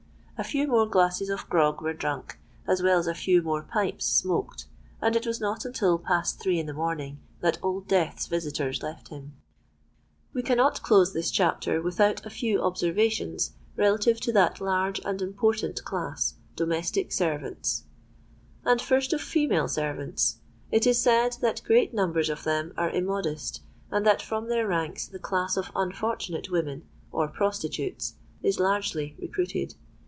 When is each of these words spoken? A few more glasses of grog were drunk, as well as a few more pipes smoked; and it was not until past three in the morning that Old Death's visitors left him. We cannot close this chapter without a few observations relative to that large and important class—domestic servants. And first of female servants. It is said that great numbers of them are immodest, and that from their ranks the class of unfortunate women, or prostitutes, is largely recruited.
A 0.37 0.43
few 0.43 0.67
more 0.67 0.87
glasses 0.89 1.29
of 1.29 1.47
grog 1.49 1.83
were 1.83 1.93
drunk, 1.93 2.39
as 2.67 2.81
well 2.81 2.97
as 2.97 3.05
a 3.05 3.13
few 3.13 3.43
more 3.43 3.61
pipes 3.61 4.07
smoked; 4.07 4.65
and 4.99 5.15
it 5.15 5.27
was 5.27 5.39
not 5.39 5.65
until 5.65 5.99
past 5.99 6.39
three 6.39 6.59
in 6.59 6.65
the 6.65 6.73
morning 6.73 7.19
that 7.41 7.59
Old 7.61 7.87
Death's 7.87 8.25
visitors 8.25 8.81
left 8.81 9.09
him. 9.09 9.35
We 10.33 10.41
cannot 10.41 10.81
close 10.81 11.13
this 11.13 11.29
chapter 11.29 11.79
without 11.79 12.25
a 12.25 12.31
few 12.31 12.59
observations 12.59 13.51
relative 13.77 14.19
to 14.21 14.31
that 14.31 14.59
large 14.59 14.99
and 15.05 15.21
important 15.21 15.83
class—domestic 15.85 17.11
servants. 17.11 17.83
And 18.65 18.81
first 18.81 19.13
of 19.13 19.21
female 19.21 19.67
servants. 19.67 20.37
It 20.71 20.87
is 20.87 20.97
said 20.97 21.37
that 21.41 21.61
great 21.65 21.93
numbers 21.93 22.31
of 22.31 22.43
them 22.45 22.73
are 22.75 22.89
immodest, 22.89 23.61
and 23.91 24.03
that 24.07 24.23
from 24.23 24.47
their 24.49 24.65
ranks 24.65 25.05
the 25.05 25.19
class 25.19 25.55
of 25.55 25.69
unfortunate 25.75 26.49
women, 26.49 26.87
or 27.11 27.27
prostitutes, 27.27 28.15
is 28.41 28.59
largely 28.59 29.15
recruited. 29.19 29.75